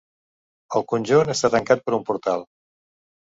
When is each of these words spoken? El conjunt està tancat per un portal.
El 0.79 0.85
conjunt 0.93 1.29
està 1.35 1.51
tancat 1.55 1.85
per 1.89 1.95
un 1.99 2.07
portal. 2.09 2.47